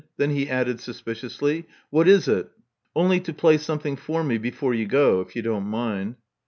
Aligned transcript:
Then 0.17 0.31
he 0.31 0.49
added 0.49 0.79
suspiciously, 0.81 1.67
What 1.91 2.07
is 2.07 2.27
it?" 2.27 2.49
Only 2.95 3.19
to 3.19 3.33
play 3.35 3.59
something 3.59 3.95
for 3.95 4.23
me 4.23 4.39
before 4.39 4.73
you 4.73 4.87
go— 4.87 5.23
^if 5.23 5.35
you 5.35 5.43
don't 5.43 5.67
mind." 5.67 6.15